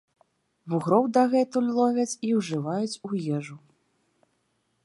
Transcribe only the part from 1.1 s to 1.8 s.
дагэтуль